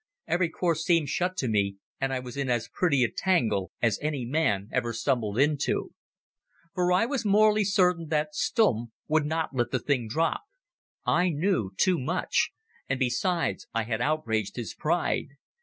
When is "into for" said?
5.37-6.91